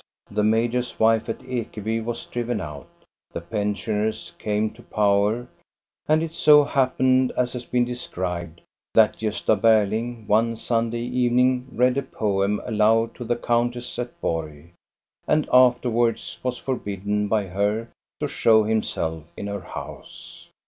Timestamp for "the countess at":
13.23-14.19